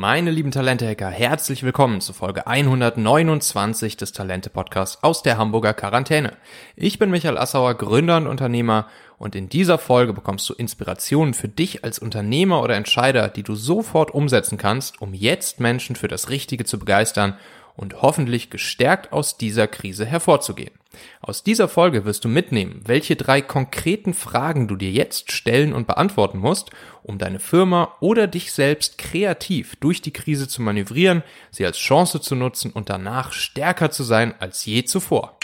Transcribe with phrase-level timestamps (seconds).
[0.00, 6.36] Meine lieben Talente-Hacker, herzlich willkommen zu Folge 129 des Talente-Podcasts aus der Hamburger Quarantäne.
[6.76, 8.86] Ich bin Michael Assauer, Gründer und Unternehmer
[9.18, 13.56] und in dieser Folge bekommst du Inspirationen für dich als Unternehmer oder Entscheider, die du
[13.56, 17.36] sofort umsetzen kannst, um jetzt Menschen für das Richtige zu begeistern
[17.78, 20.72] und hoffentlich gestärkt aus dieser Krise hervorzugehen.
[21.20, 25.86] Aus dieser Folge wirst du mitnehmen, welche drei konkreten Fragen du dir jetzt stellen und
[25.86, 26.70] beantworten musst,
[27.02, 32.20] um deine Firma oder dich selbst kreativ durch die Krise zu manövrieren, sie als Chance
[32.20, 35.37] zu nutzen und danach stärker zu sein als je zuvor.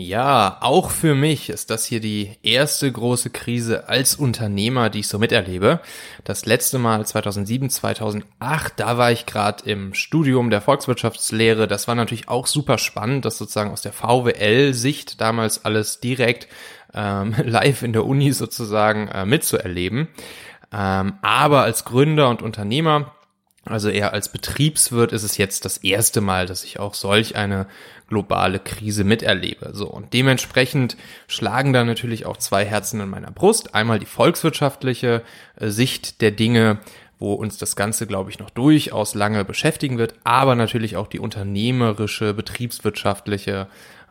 [0.00, 5.08] Ja, auch für mich ist das hier die erste große Krise als Unternehmer, die ich
[5.08, 5.80] so miterlebe.
[6.22, 11.66] Das letzte Mal 2007, 2008, da war ich gerade im Studium der Volkswirtschaftslehre.
[11.66, 16.46] Das war natürlich auch super spannend, das sozusagen aus der VWL-Sicht damals alles direkt
[16.94, 20.06] ähm, live in der Uni sozusagen äh, mitzuerleben.
[20.72, 23.16] Ähm, aber als Gründer und Unternehmer
[23.68, 27.66] also eher als Betriebswirt ist es jetzt das erste Mal, dass ich auch solch eine
[28.08, 29.70] globale Krise miterlebe.
[29.72, 29.86] So.
[29.88, 33.74] Und dementsprechend schlagen da natürlich auch zwei Herzen in meiner Brust.
[33.74, 35.22] Einmal die volkswirtschaftliche
[35.56, 36.78] äh, Sicht der Dinge,
[37.18, 41.18] wo uns das Ganze, glaube ich, noch durchaus lange beschäftigen wird, aber natürlich auch die
[41.18, 43.66] unternehmerische, betriebswirtschaftliche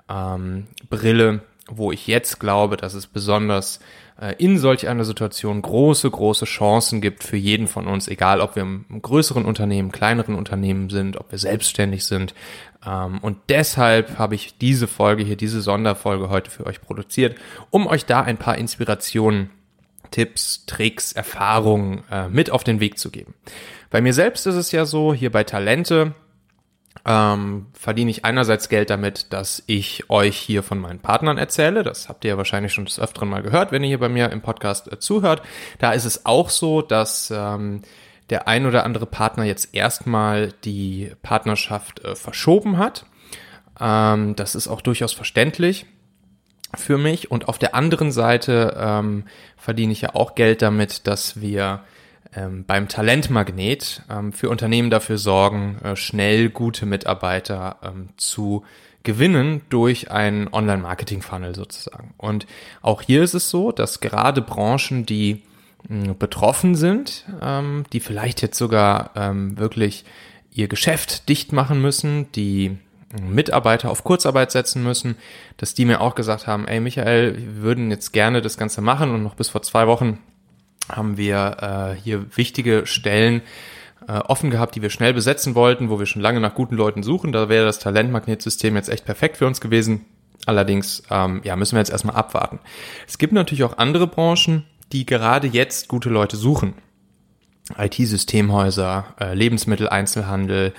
[0.10, 3.80] ähm, Brille, wo ich jetzt glaube, dass es besonders
[4.20, 8.56] äh, in solch einer Situation große, große Chancen gibt für jeden von uns, egal ob
[8.56, 12.34] wir im größeren Unternehmen, kleineren Unternehmen sind, ob wir selbstständig sind.
[12.86, 17.38] Ähm, und deshalb habe ich diese Folge hier, diese Sonderfolge heute für euch produziert,
[17.70, 19.50] um euch da ein paar Inspirationen
[20.12, 23.34] Tipps, Tricks, Erfahrungen äh, mit auf den Weg zu geben.
[23.90, 26.14] Bei mir selbst ist es ja so, hier bei Talente,
[27.08, 31.84] ähm, verdiene ich einerseits Geld damit, dass ich euch hier von meinen Partnern erzähle.
[31.84, 34.30] Das habt ihr ja wahrscheinlich schon des Öfteren mal gehört, wenn ihr hier bei mir
[34.30, 35.42] im Podcast äh, zuhört.
[35.80, 37.82] Da ist es auch so, dass ähm,
[38.30, 43.06] der ein oder andere Partner jetzt erstmal die Partnerschaft äh, verschoben hat.
[43.80, 45.86] Ähm, das ist auch durchaus verständlich
[46.76, 47.32] für mich.
[47.32, 49.24] Und auf der anderen Seite ähm,
[49.56, 51.84] verdiene ich ja auch Geld damit, dass wir
[52.36, 58.64] ähm, beim Talentmagnet ähm, für Unternehmen dafür sorgen, äh, schnell gute Mitarbeiter ähm, zu
[59.04, 62.14] gewinnen durch einen Online-Marketing-Funnel sozusagen.
[62.18, 62.46] Und
[62.82, 65.44] auch hier ist es so, dass gerade Branchen, die
[65.88, 70.04] mh, betroffen sind, ähm, die vielleicht jetzt sogar ähm, wirklich
[70.52, 72.78] ihr Geschäft dicht machen müssen, die
[73.22, 75.16] Mitarbeiter auf Kurzarbeit setzen müssen,
[75.56, 79.12] dass die mir auch gesagt haben, ey Michael, wir würden jetzt gerne das Ganze machen
[79.12, 80.20] und noch bis vor zwei Wochen
[80.90, 83.42] haben wir äh, hier wichtige Stellen
[84.08, 87.04] äh, offen gehabt, die wir schnell besetzen wollten, wo wir schon lange nach guten Leuten
[87.04, 87.32] suchen.
[87.32, 90.06] Da wäre das Talentmagnetsystem jetzt echt perfekt für uns gewesen.
[90.46, 92.60] Allerdings ähm, ja, müssen wir jetzt erstmal abwarten.
[93.08, 96.74] Es gibt natürlich auch andere Branchen, die gerade jetzt gute Leute suchen.
[97.78, 100.74] IT-Systemhäuser, äh, Lebensmitteleinzelhandel,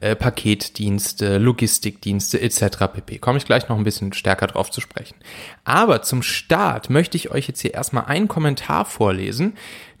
[0.00, 2.88] äh, Paketdienste, Logistikdienste etc.
[2.92, 3.18] pp.
[3.18, 5.16] Komme ich gleich noch ein bisschen stärker drauf zu sprechen.
[5.64, 9.54] Aber zum Start möchte ich euch jetzt hier erstmal einen Kommentar vorlesen,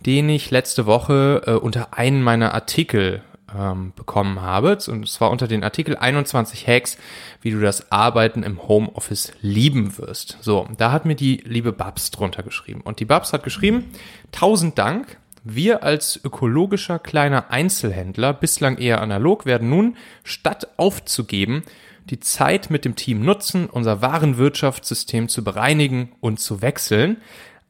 [0.04, 3.22] den ich letzte Woche äh, unter einen meiner Artikel
[3.56, 4.78] ähm, bekommen habe.
[4.88, 6.98] Und zwar unter den Artikel 21 Hacks,
[7.40, 10.38] wie du das Arbeiten im Homeoffice lieben wirst.
[10.40, 12.80] So, da hat mir die liebe Babs drunter geschrieben.
[12.80, 13.90] Und die Babs hat geschrieben,
[14.32, 21.64] tausend Dank wir als ökologischer kleiner Einzelhändler, bislang eher analog, werden nun, statt aufzugeben,
[22.10, 27.18] die Zeit mit dem Team nutzen, unser Warenwirtschaftssystem zu bereinigen und zu wechseln,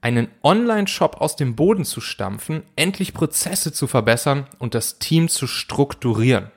[0.01, 5.47] einen Online-Shop aus dem Boden zu stampfen, endlich Prozesse zu verbessern und das Team zu
[5.47, 6.51] strukturieren.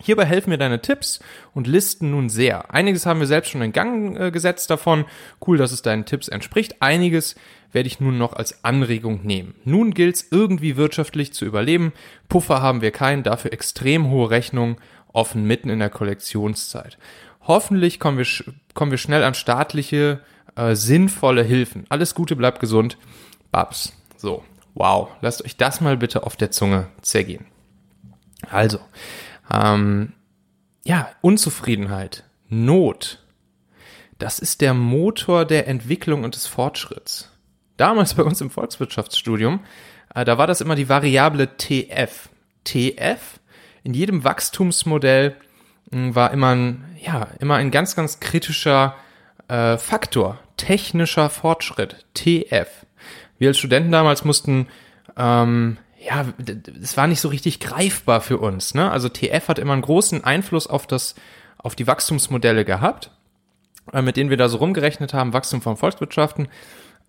[0.00, 1.18] Hierbei helfen mir deine Tipps
[1.54, 2.72] und Listen nun sehr.
[2.72, 5.04] Einiges haben wir selbst schon in Gang äh, gesetzt davon.
[5.44, 6.76] Cool, dass es deinen Tipps entspricht.
[6.80, 7.34] Einiges
[7.72, 9.54] werde ich nun noch als Anregung nehmen.
[9.64, 11.92] Nun gilt es irgendwie wirtschaftlich zu überleben.
[12.28, 14.76] Puffer haben wir keinen, dafür extrem hohe Rechnungen
[15.12, 16.96] offen mitten in der Kollektionszeit.
[17.42, 18.26] Hoffentlich kommen wir,
[18.74, 20.20] kommen wir schnell an staatliche,
[20.54, 21.86] äh, sinnvolle Hilfen.
[21.88, 22.98] Alles Gute, bleibt gesund.
[23.50, 23.92] Babs.
[24.16, 24.44] So,
[24.74, 25.08] wow.
[25.22, 27.46] Lasst euch das mal bitte auf der Zunge zergehen.
[28.50, 28.78] Also,
[29.52, 30.12] ähm,
[30.84, 33.22] ja, Unzufriedenheit, Not,
[34.18, 37.30] das ist der Motor der Entwicklung und des Fortschritts.
[37.76, 39.60] Damals bei uns im Volkswirtschaftsstudium,
[40.14, 42.28] äh, da war das immer die Variable TF.
[42.64, 43.40] TF
[43.84, 45.36] in jedem Wachstumsmodell
[45.90, 48.96] mh, hm, war immer ein, ja, immer ein ganz, ganz kritischer
[49.46, 50.40] äh, Faktor.
[50.56, 52.04] Technischer Fortschritt.
[52.14, 52.68] TF.
[53.38, 54.66] Wir als Studenten damals mussten
[55.16, 56.26] ähm, ja,
[56.80, 58.74] es war nicht so richtig greifbar für uns.
[58.74, 58.90] Ne?
[58.90, 61.14] Also TF hat immer einen großen Einfluss auf das,
[61.58, 63.10] auf die Wachstumsmodelle gehabt.
[63.92, 66.48] äh, mit denen wir da so rumgerechnet haben, Wachstum von Volkswirtschaften.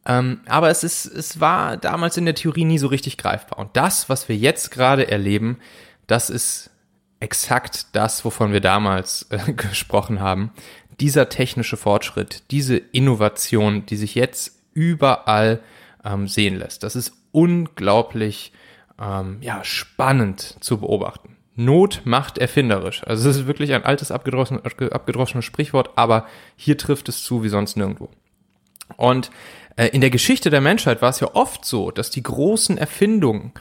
[0.05, 3.59] Ähm, aber es ist, es war damals in der Theorie nie so richtig greifbar.
[3.59, 5.59] Und das, was wir jetzt gerade erleben,
[6.07, 6.71] das ist
[7.19, 10.51] exakt das, wovon wir damals äh, gesprochen haben.
[10.99, 15.59] Dieser technische Fortschritt, diese Innovation, die sich jetzt überall
[16.03, 16.83] ähm, sehen lässt.
[16.83, 18.53] Das ist unglaublich
[18.99, 21.37] ähm, ja, spannend zu beobachten.
[21.55, 23.03] Not macht erfinderisch.
[23.05, 26.25] Also es ist wirklich ein altes abgedroschenes, abgedroschenes Sprichwort, aber
[26.55, 28.09] hier trifft es zu wie sonst nirgendwo.
[28.95, 29.29] Und
[29.75, 33.51] äh, in der Geschichte der Menschheit war es ja oft so, dass die großen Erfindungen,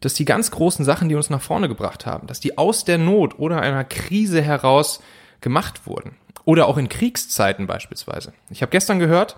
[0.00, 2.98] dass die ganz großen Sachen, die uns nach vorne gebracht haben, dass die aus der
[2.98, 5.00] Not oder einer Krise heraus
[5.40, 6.16] gemacht wurden.
[6.44, 8.32] Oder auch in Kriegszeiten beispielsweise.
[8.50, 9.36] Ich habe gestern gehört,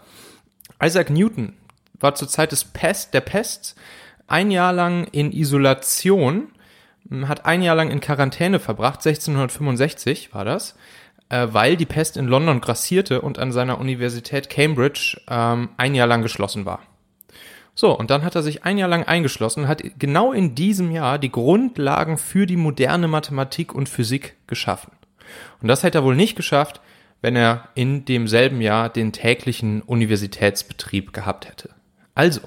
[0.82, 1.54] Isaac Newton
[1.98, 3.76] war zur Zeit des Pest, der Pest
[4.30, 6.48] ein Jahr lang in Isolation,
[7.24, 10.76] hat ein Jahr lang in Quarantäne verbracht, 1665 war das,
[11.28, 16.06] äh, weil die Pest in London grassierte und an seiner Universität Cambridge ähm, ein Jahr
[16.06, 16.80] lang geschlossen war.
[17.74, 21.18] So, und dann hat er sich ein Jahr lang eingeschlossen hat genau in diesem Jahr
[21.18, 24.92] die Grundlagen für die moderne Mathematik und Physik geschaffen.
[25.62, 26.80] Und das hätte er wohl nicht geschafft,
[27.22, 31.70] wenn er in demselben Jahr den täglichen Universitätsbetrieb gehabt hätte.
[32.14, 32.40] Also,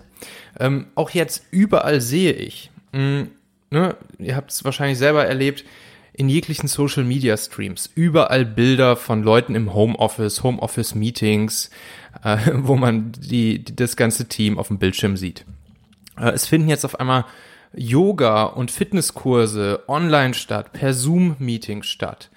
[0.60, 3.32] ähm, auch jetzt überall sehe ich, mh, hm,
[3.72, 5.66] ne, ihr habt es wahrscheinlich selber erlebt,
[6.14, 11.72] in jeglichen Social Media Streams, überall Bilder von Leuten im Homeoffice, Homeoffice Meetings,
[12.24, 15.46] äh, wo man die, die, das ganze Team auf dem Bildschirm sieht.
[16.18, 17.26] Äh, es finden jetzt auf einmal
[17.76, 22.30] Yoga und Fitnesskurse online statt, per Zoom-Meetings statt.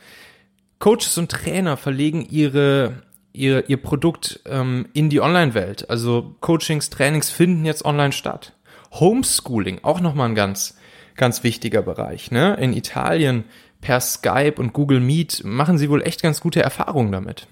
[0.78, 3.02] Coaches und Trainer verlegen ihre,
[3.36, 5.88] ihr, ihr Produkt ähm, in die Online-Welt.
[5.90, 8.52] Also Coachings, Trainings finden jetzt online statt.
[8.92, 10.76] Homeschooling, auch nochmal ein ganz,
[11.16, 12.30] ganz wichtiger Bereich.
[12.30, 12.54] Ne?
[12.54, 13.44] In Italien
[13.80, 17.46] per Skype und Google Meet machen sie wohl echt ganz gute Erfahrungen damit.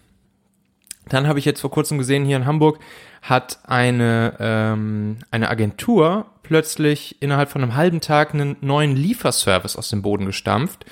[1.09, 2.79] Dann habe ich jetzt vor kurzem gesehen, hier in Hamburg
[3.21, 9.91] hat eine, ähm, eine Agentur plötzlich innerhalb von einem halben Tag einen neuen Lieferservice aus
[9.91, 10.87] dem Boden gestampft,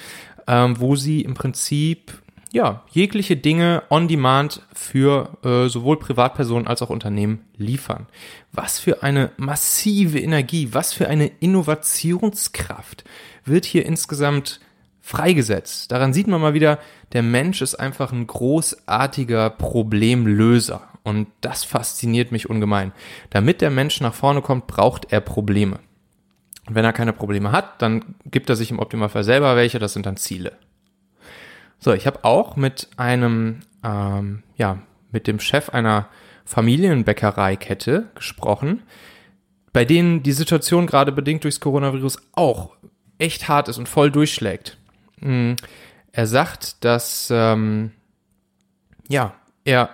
[0.46, 2.21] ähm, wo sie im Prinzip
[2.52, 8.06] ja, jegliche Dinge on demand für äh, sowohl Privatpersonen als auch Unternehmen liefern.
[8.52, 13.04] Was für eine massive Energie, was für eine Innovationskraft
[13.46, 14.60] wird hier insgesamt
[15.00, 15.90] freigesetzt.
[15.90, 16.78] Daran sieht man mal wieder,
[17.12, 20.88] der Mensch ist einfach ein großartiger Problemlöser.
[21.04, 22.92] Und das fasziniert mich ungemein.
[23.30, 25.80] Damit der Mensch nach vorne kommt, braucht er Probleme.
[26.66, 29.94] Und wenn er keine Probleme hat, dann gibt er sich im Optimalfall selber welche, das
[29.94, 30.52] sind dann Ziele.
[31.84, 34.78] So, ich habe auch mit einem, ähm, ja,
[35.10, 36.08] mit dem Chef einer
[36.44, 38.84] Familienbäckereikette gesprochen,
[39.72, 42.76] bei denen die Situation gerade bedingt durchs Coronavirus auch
[43.18, 44.78] echt hart ist und voll durchschlägt.
[45.20, 45.56] Hm,
[46.12, 47.90] er sagt, dass ähm,
[49.08, 49.34] ja,
[49.64, 49.90] er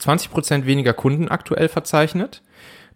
[0.00, 2.42] 20% weniger Kunden aktuell verzeichnet,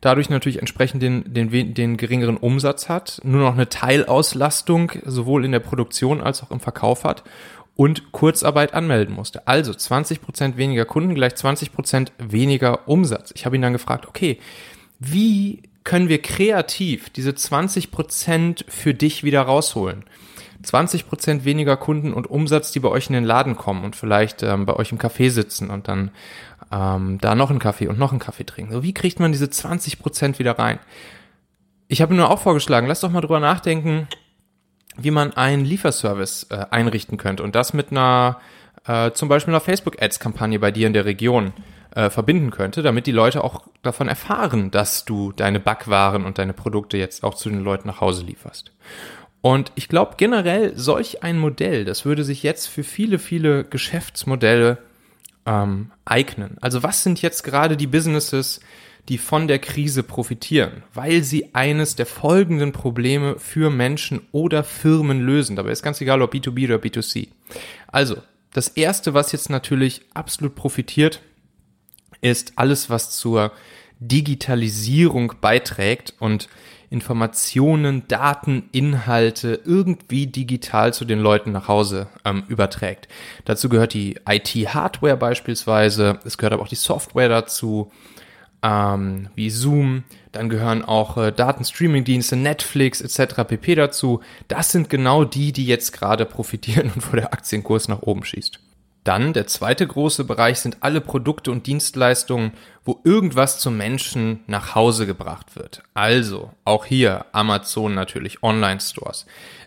[0.00, 5.52] dadurch natürlich entsprechend den, den, den geringeren Umsatz hat, nur noch eine Teilauslastung sowohl in
[5.52, 7.22] der Produktion als auch im Verkauf hat
[7.78, 9.46] und Kurzarbeit anmelden musste.
[9.46, 13.30] Also 20% weniger Kunden gleich 20% weniger Umsatz.
[13.36, 14.40] Ich habe ihn dann gefragt, okay,
[14.98, 20.02] wie können wir kreativ diese 20% für dich wieder rausholen?
[20.64, 24.66] 20% weniger Kunden und Umsatz, die bei euch in den Laden kommen und vielleicht ähm,
[24.66, 26.10] bei euch im Café sitzen und dann
[26.72, 28.72] ähm, da noch einen Kaffee und noch einen Kaffee trinken.
[28.72, 30.80] So, wie kriegt man diese 20% wieder rein?
[31.86, 34.08] Ich habe nur auch vorgeschlagen, lass doch mal drüber nachdenken,
[34.98, 38.40] wie man einen Lieferservice äh, einrichten könnte und das mit einer
[38.86, 41.52] äh, zum Beispiel einer Facebook-Ads-Kampagne bei dir in der Region
[41.94, 46.52] äh, verbinden könnte, damit die Leute auch davon erfahren, dass du deine Backwaren und deine
[46.52, 48.72] Produkte jetzt auch zu den Leuten nach Hause lieferst.
[49.40, 54.78] Und ich glaube generell solch ein Modell, das würde sich jetzt für viele, viele Geschäftsmodelle
[55.46, 56.56] ähm, eignen.
[56.60, 58.60] Also was sind jetzt gerade die Businesses,
[59.08, 65.20] die von der Krise profitieren, weil sie eines der folgenden Probleme für Menschen oder Firmen
[65.20, 65.56] lösen.
[65.56, 67.28] Dabei ist ganz egal, ob B2B oder B2C.
[67.86, 68.16] Also,
[68.52, 71.20] das erste, was jetzt natürlich absolut profitiert,
[72.20, 73.52] ist alles, was zur
[74.00, 76.48] Digitalisierung beiträgt und
[76.90, 83.08] Informationen, Daten, Inhalte irgendwie digital zu den Leuten nach Hause ähm, überträgt.
[83.44, 87.92] Dazu gehört die IT-Hardware beispielsweise, es gehört aber auch die Software dazu,
[88.62, 93.44] ähm, wie Zoom, dann gehören auch äh, Datenstreaming-Dienste, Netflix etc.
[93.46, 93.74] pp.
[93.74, 94.20] dazu.
[94.48, 98.60] Das sind genau die, die jetzt gerade profitieren und wo der Aktienkurs nach oben schießt.
[99.04, 102.52] Dann der zweite große Bereich sind alle Produkte und Dienstleistungen,
[102.84, 105.82] wo irgendwas zum Menschen nach Hause gebracht wird.
[105.94, 109.24] Also auch hier Amazon natürlich, Online-Stores,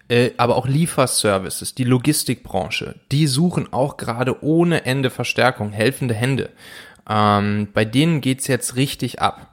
[0.10, 6.52] äh, aber auch Lieferservices, die Logistikbranche, die suchen auch gerade ohne Ende Verstärkung, helfende Hände.
[7.10, 9.48] Ähm, bei denen geht's jetzt richtig ab.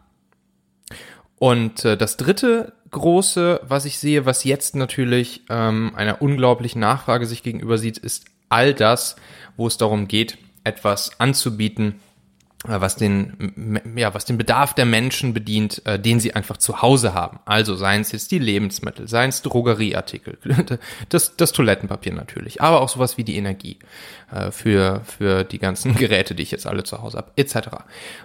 [1.38, 7.26] Und äh, das dritte große, was ich sehe, was jetzt natürlich ähm, einer unglaublichen Nachfrage
[7.26, 9.16] sich gegenüber sieht, ist all das,
[9.56, 12.00] wo es darum geht, etwas anzubieten,
[12.64, 17.14] was den, ja, was den Bedarf der Menschen bedient, äh, den sie einfach zu Hause
[17.14, 17.38] haben.
[17.44, 20.38] Also seien es jetzt die Lebensmittel, seien es Drogerieartikel,
[21.08, 23.78] das, das Toilettenpapier natürlich, aber auch sowas wie die Energie
[24.32, 27.68] äh, für, für die ganzen Geräte, die ich jetzt alle zu Hause habe, etc.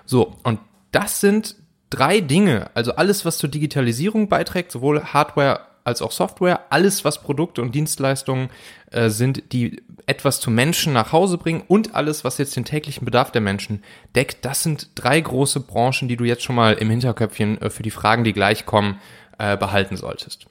[0.05, 0.59] So, und
[0.91, 1.55] das sind
[1.91, 7.21] drei Dinge, also alles, was zur Digitalisierung beiträgt, sowohl Hardware als auch Software, alles, was
[7.21, 8.49] Produkte und Dienstleistungen
[8.91, 13.05] äh, sind, die etwas zu Menschen nach Hause bringen und alles, was jetzt den täglichen
[13.05, 13.83] Bedarf der Menschen
[14.15, 17.83] deckt, das sind drei große Branchen, die du jetzt schon mal im Hinterköpfchen äh, für
[17.83, 18.99] die Fragen, die gleich kommen,
[19.37, 20.45] äh, behalten solltest.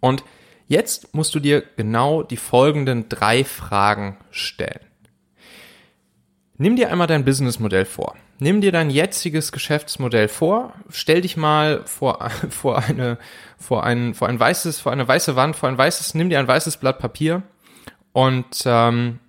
[0.00, 0.24] Und
[0.68, 4.80] jetzt musst du dir genau die folgenden drei Fragen stellen.
[6.58, 8.16] Nimm dir einmal dein Businessmodell vor.
[8.38, 10.74] Nimm dir dein jetziges Geschäftsmodell vor.
[10.90, 13.18] Stell dich mal vor, vor eine,
[13.58, 16.48] vor ein, vor ein weißes, vor eine weiße Wand, vor ein weißes, nimm dir ein
[16.48, 17.42] weißes Blatt Papier
[18.12, 19.20] und ähm,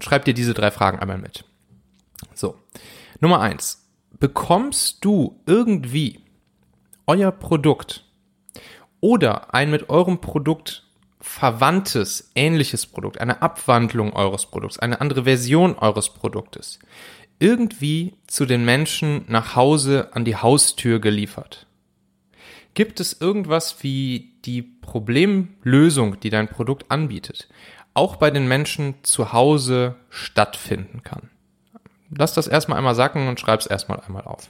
[0.00, 1.44] schreib dir diese drei Fragen einmal mit.
[2.34, 2.58] So.
[3.20, 3.78] Nummer eins.
[4.18, 6.20] Bekommst du irgendwie
[7.06, 8.04] euer Produkt
[9.00, 10.84] oder ein mit eurem Produkt
[11.20, 16.78] verwandtes, ähnliches Produkt, eine Abwandlung eures Produkts, eine andere Version eures Produktes
[17.42, 21.66] irgendwie zu den Menschen nach Hause an die Haustür geliefert?
[22.74, 27.48] Gibt es irgendwas wie die Problemlösung, die dein Produkt anbietet,
[27.94, 31.30] auch bei den Menschen zu Hause stattfinden kann?
[32.16, 34.48] Lass das erstmal einmal sacken und schreib es erstmal einmal auf.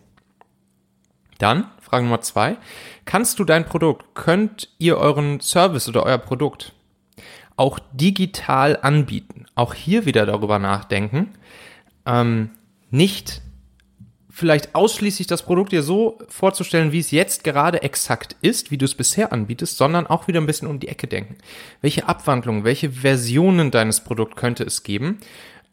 [1.38, 2.58] Dann, Frage Nummer zwei,
[3.06, 6.74] kannst du dein Produkt, könnt ihr euren Service oder euer Produkt
[7.56, 9.46] auch digital anbieten?
[9.54, 11.32] Auch hier wieder darüber nachdenken,
[12.04, 12.50] ähm,
[12.92, 13.42] nicht
[14.32, 18.86] vielleicht ausschließlich das Produkt dir so vorzustellen, wie es jetzt gerade exakt ist, wie du
[18.86, 21.36] es bisher anbietest, sondern auch wieder ein bisschen um die Ecke denken.
[21.82, 25.18] Welche Abwandlungen, welche Versionen deines Produkts könnte es geben?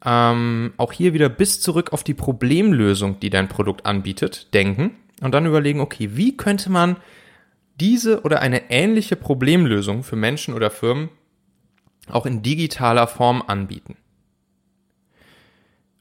[0.03, 5.33] Ähm, auch hier wieder bis zurück auf die Problemlösung, die dein Produkt anbietet, denken und
[5.33, 6.97] dann überlegen, okay, wie könnte man
[7.79, 11.09] diese oder eine ähnliche Problemlösung für Menschen oder Firmen
[12.09, 13.95] auch in digitaler Form anbieten?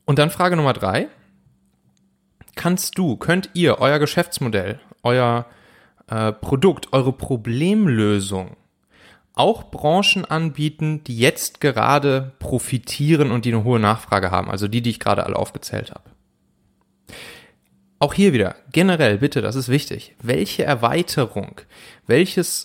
[0.09, 1.09] Und dann Frage Nummer drei.
[2.55, 5.45] Kannst du, könnt ihr euer Geschäftsmodell, euer
[6.07, 8.57] äh, Produkt, eure Problemlösung
[9.35, 14.81] auch Branchen anbieten, die jetzt gerade profitieren und die eine hohe Nachfrage haben, also die,
[14.81, 16.09] die ich gerade alle aufgezählt habe.
[17.99, 20.17] Auch hier wieder, generell bitte, das ist wichtig.
[20.23, 21.61] Welche Erweiterung,
[22.07, 22.65] welches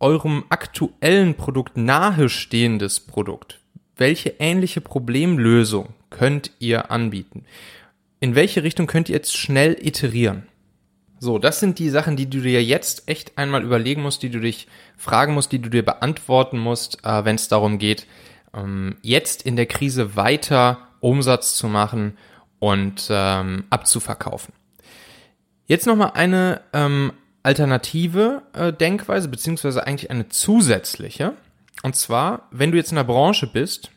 [0.00, 3.60] eurem aktuellen Produkt nahestehendes Produkt,
[3.96, 7.44] welche ähnliche Problemlösung könnt ihr anbieten?
[8.20, 10.46] In welche Richtung könnt ihr jetzt schnell iterieren?
[11.18, 14.40] So, das sind die Sachen, die du dir jetzt echt einmal überlegen musst, die du
[14.40, 18.06] dich fragen musst, die du dir beantworten musst, äh, wenn es darum geht,
[18.54, 22.16] ähm, jetzt in der Krise weiter Umsatz zu machen
[22.60, 24.54] und ähm, abzuverkaufen.
[25.66, 31.34] Jetzt nochmal eine ähm, alternative äh, Denkweise, beziehungsweise eigentlich eine zusätzliche.
[31.82, 33.90] Und zwar, wenn du jetzt in der Branche bist,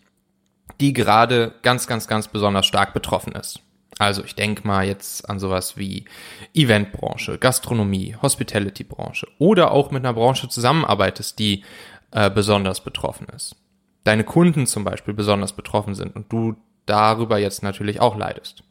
[0.79, 3.61] die gerade ganz, ganz, ganz besonders stark betroffen ist.
[3.99, 6.05] Also ich denke mal jetzt an sowas wie
[6.53, 11.63] Eventbranche, Gastronomie, Hospitality-Branche oder auch mit einer Branche zusammenarbeitest, die
[12.11, 13.55] äh, besonders betroffen ist.
[14.03, 16.55] Deine Kunden zum Beispiel besonders betroffen sind und du
[16.85, 18.63] darüber jetzt natürlich auch leidest.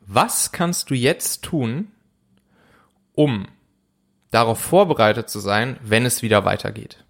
[0.00, 1.88] Was kannst du jetzt tun,
[3.14, 3.46] um
[4.30, 7.04] darauf vorbereitet zu sein, wenn es wieder weitergeht?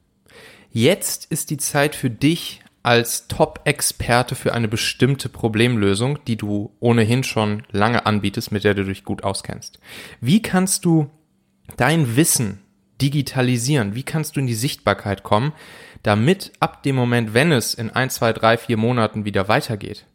[0.70, 7.24] Jetzt ist die Zeit für dich, als Top-Experte für eine bestimmte Problemlösung, die du ohnehin
[7.24, 9.78] schon lange anbietest, mit der du dich gut auskennst.
[10.20, 11.10] Wie kannst du
[11.76, 12.62] dein Wissen
[13.02, 13.94] digitalisieren?
[13.94, 15.52] Wie kannst du in die Sichtbarkeit kommen,
[16.02, 20.06] damit ab dem Moment, wenn es in ein, zwei, drei, vier Monaten wieder weitergeht,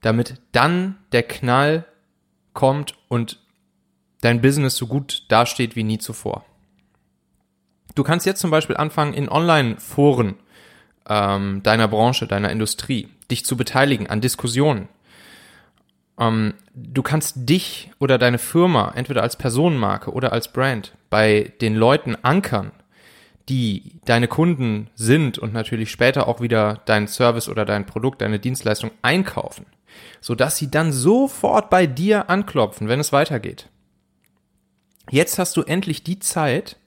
[0.00, 1.86] damit dann der Knall
[2.52, 3.40] kommt und
[4.20, 6.44] dein Business so gut dasteht wie nie zuvor.
[7.96, 10.36] Du kannst jetzt zum Beispiel anfangen, in Online-Foren
[11.08, 14.88] ähm, deiner Branche, deiner Industrie, dich zu beteiligen an Diskussionen.
[16.18, 21.74] Ähm, du kannst dich oder deine Firma entweder als Personenmarke oder als Brand bei den
[21.74, 22.72] Leuten ankern,
[23.48, 28.38] die deine Kunden sind und natürlich später auch wieder deinen Service oder dein Produkt, deine
[28.38, 29.66] Dienstleistung einkaufen,
[30.20, 33.68] sodass sie dann sofort bei dir anklopfen, wenn es weitergeht.
[35.10, 36.78] Jetzt hast du endlich die Zeit,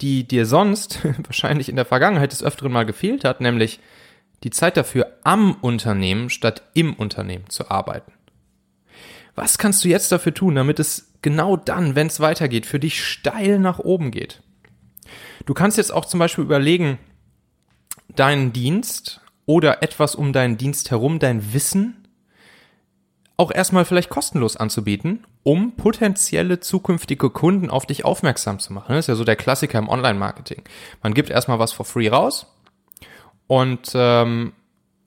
[0.00, 3.80] die dir sonst wahrscheinlich in der Vergangenheit des Öfteren mal gefehlt hat, nämlich
[4.44, 8.12] die Zeit dafür am Unternehmen statt im Unternehmen zu arbeiten.
[9.34, 13.04] Was kannst du jetzt dafür tun, damit es genau dann, wenn es weitergeht, für dich
[13.04, 14.42] steil nach oben geht?
[15.46, 16.98] Du kannst jetzt auch zum Beispiel überlegen,
[18.14, 21.97] deinen Dienst oder etwas um deinen Dienst herum, dein Wissen,
[23.38, 28.88] auch erstmal vielleicht kostenlos anzubieten, um potenzielle zukünftige Kunden auf dich aufmerksam zu machen.
[28.88, 30.62] Das ist ja so der Klassiker im Online-Marketing.
[31.02, 32.52] Man gibt erstmal was for free raus
[33.46, 34.52] und, ähm,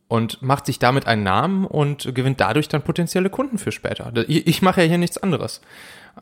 [0.08, 4.14] und macht sich damit einen Namen und gewinnt dadurch dann potenzielle Kunden für später.
[4.30, 5.60] Ich, ich mache ja hier nichts anderes.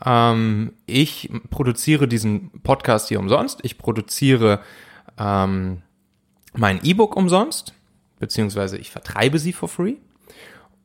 [0.03, 3.59] Ähm, ich produziere diesen Podcast hier umsonst.
[3.61, 4.61] Ich produziere
[5.19, 5.83] ähm,
[6.53, 7.75] mein E-Book umsonst,
[8.17, 9.97] beziehungsweise ich vertreibe sie for free.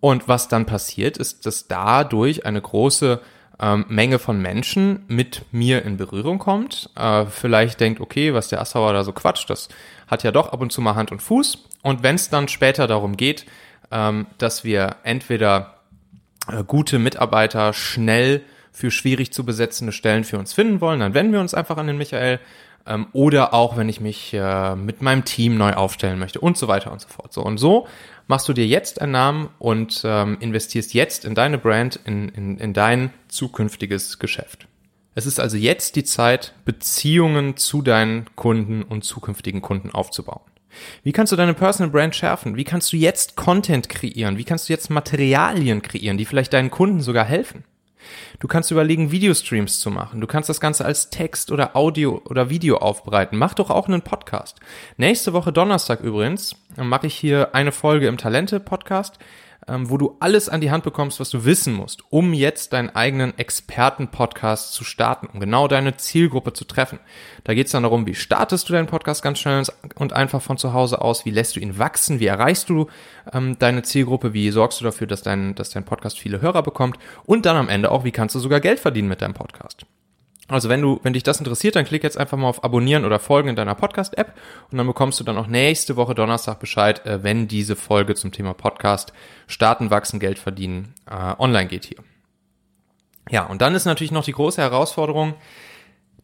[0.04, 3.23] Und was dann passiert, ist, dass dadurch eine große
[3.58, 6.90] ähm, Menge von Menschen mit mir in Berührung kommt.
[6.94, 9.70] Äh, vielleicht denkt, okay, was der Assauer da so quatscht, das
[10.06, 11.64] hat ja doch ab und zu mal Hand und Fuß.
[11.82, 13.46] Und wenn es dann später darum geht,
[13.90, 15.78] ähm, dass wir entweder
[16.52, 18.42] äh, gute Mitarbeiter schnell
[18.73, 21.87] für schwierig zu besetzende Stellen für uns finden wollen, dann wenden wir uns einfach an
[21.87, 22.40] den Michael.
[22.86, 26.68] Ähm, oder auch, wenn ich mich äh, mit meinem Team neu aufstellen möchte und so
[26.68, 27.32] weiter und so fort.
[27.32, 27.86] So und so
[28.26, 32.58] machst du dir jetzt einen Namen und ähm, investierst jetzt in deine Brand, in, in,
[32.58, 34.66] in dein zukünftiges Geschäft.
[35.14, 40.42] Es ist also jetzt die Zeit, Beziehungen zu deinen Kunden und zukünftigen Kunden aufzubauen.
[41.04, 42.56] Wie kannst du deine Personal Brand schärfen?
[42.56, 44.38] Wie kannst du jetzt Content kreieren?
[44.38, 47.64] Wie kannst du jetzt Materialien kreieren, die vielleicht deinen Kunden sogar helfen?
[48.40, 50.20] Du kannst überlegen, Videostreams zu machen.
[50.20, 53.38] Du kannst das Ganze als Text oder Audio oder Video aufbereiten.
[53.38, 54.61] Mach doch auch einen Podcast.
[54.96, 59.18] Nächste Woche Donnerstag übrigens mache ich hier eine Folge im Talente-Podcast
[59.68, 62.90] ähm, wo du alles an die Hand bekommst, was du wissen musst, um jetzt deinen
[62.90, 66.99] eigenen Experten-Podcast zu starten, um genau deine Zielgruppe zu treffen.
[67.44, 69.62] Da geht es dann darum, wie startest du deinen Podcast ganz schnell
[69.94, 72.88] und einfach von zu Hause aus, wie lässt du ihn wachsen, wie erreichst du
[73.33, 76.99] ähm, deine Zielgruppe, wie sorgst du dafür, dass dein, dass dein Podcast viele Hörer bekommt
[77.25, 79.86] und dann am Ende auch, wie kannst du sogar Geld verdienen mit deinem Podcast.
[80.49, 83.19] Also wenn du, wenn dich das interessiert, dann klick jetzt einfach mal auf Abonnieren oder
[83.19, 84.35] Folgen in deiner Podcast-App
[84.71, 88.30] und dann bekommst du dann auch nächste Woche Donnerstag Bescheid, äh, wenn diese Folge zum
[88.30, 89.15] Thema Podcast
[89.47, 91.99] Starten, Wachsen, Geld verdienen äh, online geht hier.
[93.30, 95.35] Ja, und dann ist natürlich noch die große Herausforderung,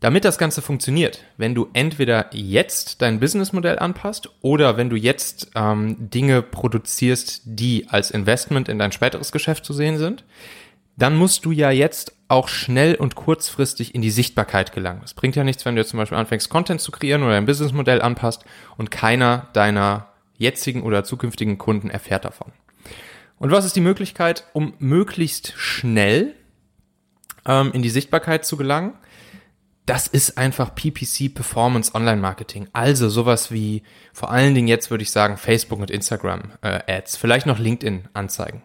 [0.01, 5.51] damit das Ganze funktioniert, wenn du entweder jetzt dein Businessmodell anpasst oder wenn du jetzt
[5.55, 10.25] ähm, Dinge produzierst, die als Investment in dein späteres Geschäft zu sehen sind,
[10.97, 15.03] dann musst du ja jetzt auch schnell und kurzfristig in die Sichtbarkeit gelangen.
[15.05, 17.47] Es bringt ja nichts, wenn du jetzt zum Beispiel anfängst, Content zu kreieren oder dein
[17.47, 18.45] Businessmodell anpasst
[18.77, 22.53] und keiner deiner jetzigen oder zukünftigen Kunden erfährt davon.
[23.39, 26.35] Und was ist die Möglichkeit, um möglichst schnell
[27.47, 28.93] ähm, in die Sichtbarkeit zu gelangen?
[29.87, 32.69] Das ist einfach PPC Performance Online Marketing.
[32.73, 37.17] Also sowas wie vor allen Dingen jetzt würde ich sagen Facebook und Instagram äh, Ads,
[37.17, 38.63] vielleicht noch LinkedIn Anzeigen.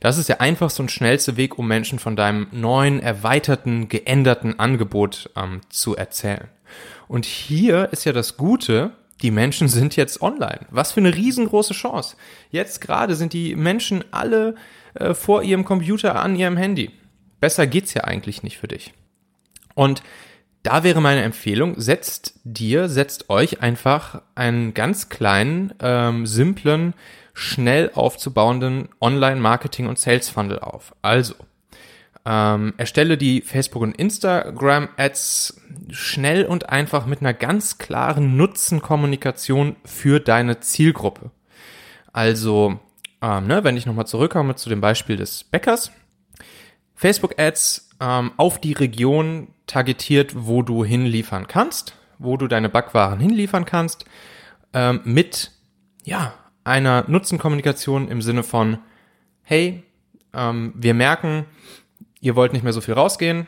[0.00, 5.30] Das ist der einfachste und schnellste Weg, um Menschen von deinem neuen, erweiterten, geänderten Angebot
[5.36, 6.48] ähm, zu erzählen.
[7.08, 10.60] Und hier ist ja das Gute, die Menschen sind jetzt online.
[10.70, 12.16] Was für eine riesengroße Chance.
[12.50, 14.54] Jetzt gerade sind die Menschen alle
[14.94, 16.90] äh, vor ihrem Computer an ihrem Handy.
[17.40, 18.92] Besser geht's ja eigentlich nicht für dich.
[19.74, 20.02] Und
[20.62, 26.92] da wäre meine Empfehlung, setzt dir, setzt euch einfach einen ganz kleinen, ähm, simplen
[27.34, 30.94] schnell aufzubauenden Online-Marketing- und Sales-Funnel auf.
[31.02, 31.34] Also,
[32.26, 40.20] ähm, erstelle die Facebook- und Instagram-Ads schnell und einfach mit einer ganz klaren Nutzenkommunikation für
[40.20, 41.30] deine Zielgruppe.
[42.12, 42.78] Also,
[43.22, 45.92] ähm, ne, wenn ich nochmal zurückkomme zu dem Beispiel des Bäckers,
[46.94, 53.64] Facebook-Ads ähm, auf die Region targetiert, wo du hinliefern kannst, wo du deine Backwaren hinliefern
[53.64, 54.04] kannst,
[54.74, 55.52] ähm, mit
[56.04, 58.78] ja einer Nutzenkommunikation im Sinne von,
[59.42, 59.82] hey,
[60.32, 61.46] ähm, wir merken,
[62.20, 63.46] ihr wollt nicht mehr so viel rausgehen,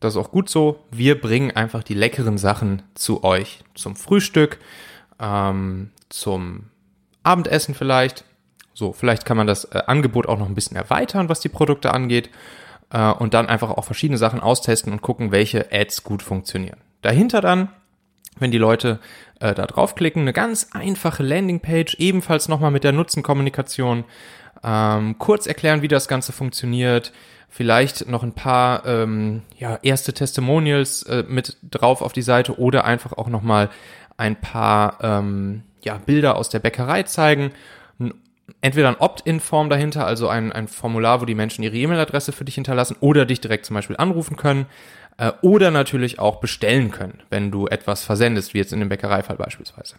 [0.00, 0.82] das ist auch gut so.
[0.90, 3.60] Wir bringen einfach die leckeren Sachen zu euch.
[3.74, 4.58] Zum Frühstück,
[5.18, 6.70] ähm, zum
[7.22, 8.24] Abendessen vielleicht.
[8.72, 11.92] So, vielleicht kann man das äh, Angebot auch noch ein bisschen erweitern, was die Produkte
[11.92, 12.30] angeht.
[12.88, 16.78] Äh, und dann einfach auch verschiedene Sachen austesten und gucken, welche Ads gut funktionieren.
[17.02, 17.68] Dahinter dann
[18.40, 18.98] wenn die Leute
[19.40, 20.22] äh, da draufklicken.
[20.22, 24.04] Eine ganz einfache Landingpage, ebenfalls nochmal mit der Nutzenkommunikation.
[24.62, 27.12] Ähm, kurz erklären, wie das Ganze funktioniert.
[27.48, 32.84] Vielleicht noch ein paar ähm, ja, erste Testimonials äh, mit drauf auf die Seite oder
[32.84, 33.70] einfach auch nochmal
[34.16, 37.50] ein paar ähm, ja, Bilder aus der Bäckerei zeigen.
[38.60, 42.56] Entweder ein Opt-in-Form dahinter, also ein, ein Formular, wo die Menschen ihre E-Mail-Adresse für dich
[42.56, 44.66] hinterlassen oder dich direkt zum Beispiel anrufen können
[45.20, 49.36] äh, oder natürlich auch bestellen können, wenn du etwas versendest, wie jetzt in dem Bäckereifall
[49.36, 49.96] beispielsweise.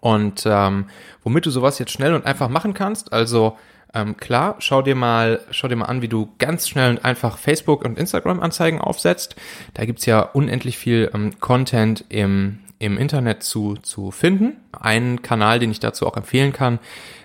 [0.00, 0.86] Und ähm,
[1.24, 3.58] womit du sowas jetzt schnell und einfach machen kannst, also
[3.92, 7.36] ähm, klar, schau dir mal, schau dir mal an, wie du ganz schnell und einfach
[7.36, 9.34] Facebook und Instagram Anzeigen aufsetzt.
[9.74, 14.56] Da gibt's ja unendlich viel ähm, Content im, im Internet zu, zu finden.
[14.72, 16.78] Ein Kanal, den ich dazu auch empfehlen kann,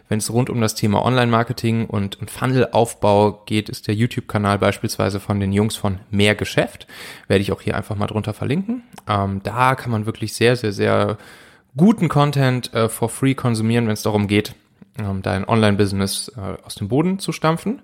[0.10, 5.20] wenn es rund um das Thema Online-Marketing und, und Funnel-Aufbau geht, ist der YouTube-Kanal beispielsweise
[5.20, 6.88] von den Jungs von Mehr Geschäft.
[7.28, 8.84] Werde ich auch hier einfach mal drunter verlinken.
[9.08, 11.18] Ähm, da kann man wirklich sehr, sehr, sehr
[11.76, 14.56] guten Content äh, for free konsumieren, wenn es darum geht,
[15.00, 17.82] ähm, dein Online-Business äh, aus dem Boden zu stampfen.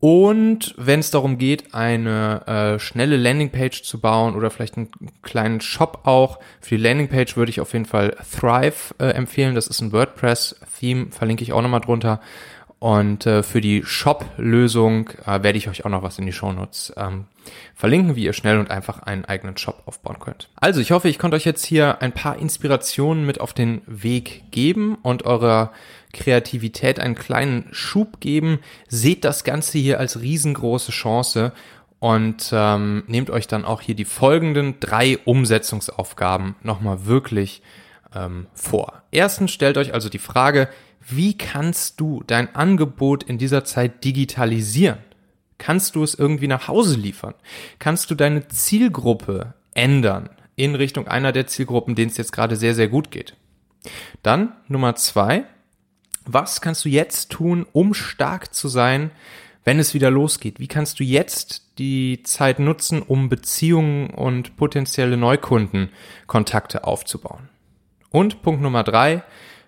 [0.00, 5.60] Und wenn es darum geht, eine äh, schnelle Landingpage zu bauen oder vielleicht einen kleinen
[5.60, 9.54] Shop auch, für die Landingpage würde ich auf jeden Fall Thrive äh, empfehlen.
[9.54, 12.20] Das ist ein WordPress-Theme, verlinke ich auch nochmal drunter.
[12.78, 16.94] Und äh, für die Shop-Lösung äh, werde ich euch auch noch was in die Shownotes
[16.96, 17.26] ähm,
[17.74, 20.48] verlinken, wie ihr schnell und einfach einen eigenen Shop aufbauen könnt.
[20.56, 24.44] Also ich hoffe, ich konnte euch jetzt hier ein paar Inspirationen mit auf den Weg
[24.50, 25.72] geben und eurer
[26.12, 28.58] Kreativität einen kleinen Schub geben.
[28.88, 31.52] Seht das Ganze hier als riesengroße Chance
[31.98, 37.62] und ähm, nehmt euch dann auch hier die folgenden drei Umsetzungsaufgaben nochmal wirklich
[38.14, 39.02] ähm, vor.
[39.10, 40.68] Erstens stellt euch also die Frage,
[41.00, 44.98] wie kannst du dein Angebot in dieser Zeit digitalisieren?
[45.58, 47.34] Kannst du es irgendwie nach Hause liefern?
[47.78, 52.74] Kannst du deine Zielgruppe ändern in Richtung einer der Zielgruppen, denen es jetzt gerade sehr,
[52.74, 53.36] sehr gut geht?
[54.22, 55.44] Dann Nummer zwei,
[56.24, 59.10] was kannst du jetzt tun, um stark zu sein,
[59.64, 60.60] wenn es wieder losgeht?
[60.60, 67.48] Wie kannst du jetzt die Zeit nutzen, um Beziehungen und potenzielle Neukundenkontakte aufzubauen?
[68.10, 69.22] Und Punkt Nummer drei,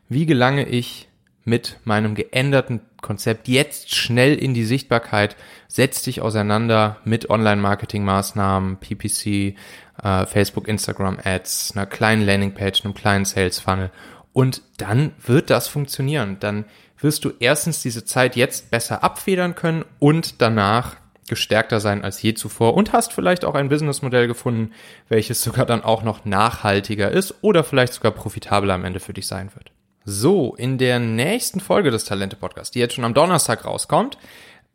[0.08, 1.08] wie gelange ich
[1.44, 5.36] mit meinem geänderten Konzept jetzt schnell in die Sichtbarkeit,
[5.66, 9.56] setz dich auseinander mit Online-Marketing-Maßnahmen, PPC,
[10.02, 13.90] äh, Facebook, Instagram Ads, einer kleinen Landingpage, einem kleinen Sales-Funnel
[14.32, 16.38] und dann wird das funktionieren.
[16.40, 16.64] Dann
[16.98, 20.96] wirst du erstens diese Zeit jetzt besser abfedern können und danach
[21.28, 24.72] gestärkter sein als je zuvor und hast vielleicht auch ein Businessmodell gefunden,
[25.08, 29.26] welches sogar dann auch noch nachhaltiger ist oder vielleicht sogar profitabler am Ende für dich
[29.26, 29.72] sein wird.
[30.04, 34.18] So, in der nächsten Folge des Talente Podcasts, die jetzt schon am Donnerstag rauskommt,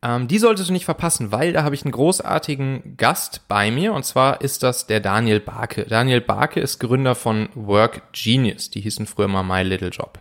[0.03, 3.93] ähm, die solltest du nicht verpassen, weil da habe ich einen großartigen Gast bei mir
[3.93, 5.85] und zwar ist das der Daniel Barke.
[5.85, 10.19] Daniel Barke ist Gründer von Work Genius, die hießen früher mal My Little Job.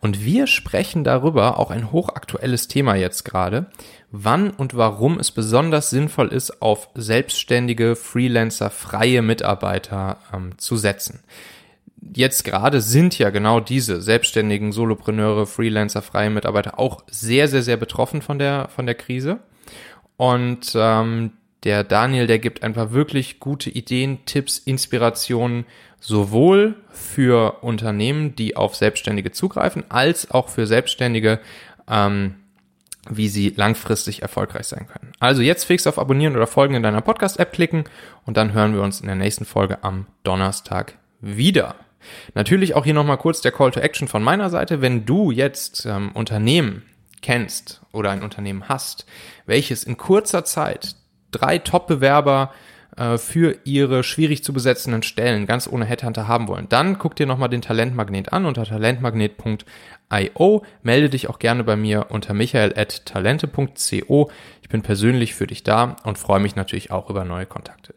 [0.00, 3.66] Und wir sprechen darüber, auch ein hochaktuelles Thema jetzt gerade,
[4.12, 11.24] wann und warum es besonders sinnvoll ist, auf selbstständige Freelancer, freie Mitarbeiter ähm, zu setzen
[12.00, 17.76] jetzt gerade sind ja genau diese selbstständigen Solopreneure, Freelancer, freie Mitarbeiter auch sehr, sehr, sehr
[17.76, 19.40] betroffen von der, von der Krise.
[20.16, 21.32] Und ähm,
[21.64, 25.64] der Daniel, der gibt einfach wirklich gute Ideen, Tipps, Inspirationen,
[26.00, 31.40] sowohl für Unternehmen, die auf Selbstständige zugreifen, als auch für Selbstständige,
[31.88, 32.36] ähm,
[33.10, 35.12] wie sie langfristig erfolgreich sein können.
[35.18, 37.84] Also jetzt fix auf Abonnieren oder Folgen in deiner Podcast-App klicken
[38.24, 41.74] und dann hören wir uns in der nächsten Folge am Donnerstag wieder.
[42.34, 44.80] Natürlich auch hier nochmal kurz der Call to Action von meiner Seite.
[44.80, 46.82] Wenn du jetzt ähm, Unternehmen
[47.22, 49.06] kennst oder ein Unternehmen hast,
[49.46, 50.96] welches in kurzer Zeit
[51.30, 52.52] drei Top-Bewerber
[52.96, 57.26] äh, für ihre schwierig zu besetzenden Stellen ganz ohne Headhunter haben wollen, dann guck dir
[57.26, 60.62] nochmal den Talentmagnet an unter talentmagnet.io.
[60.82, 64.30] Melde dich auch gerne bei mir unter michael.talente.co.
[64.62, 67.94] Ich bin persönlich für dich da und freue mich natürlich auch über neue Kontakte.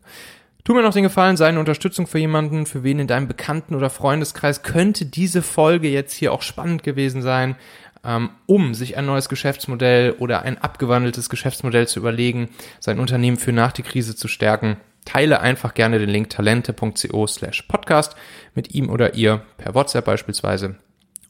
[0.63, 3.75] Tu mir noch den Gefallen, sei eine Unterstützung für jemanden, für wen in deinem Bekannten-
[3.75, 7.55] oder Freundeskreis könnte diese Folge jetzt hier auch spannend gewesen sein,
[8.03, 13.51] ähm, um sich ein neues Geschäftsmodell oder ein abgewandeltes Geschäftsmodell zu überlegen, sein Unternehmen für
[13.51, 14.77] nach die Krise zu stärken.
[15.05, 18.15] Teile einfach gerne den Link talente.co slash podcast
[18.53, 20.75] mit ihm oder ihr per WhatsApp beispielsweise.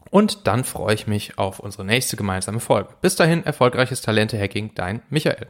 [0.09, 2.89] Und dann freue ich mich auf unsere nächste gemeinsame Folge.
[3.01, 5.47] Bis dahin, erfolgreiches Talente-Hacking, dein Michael.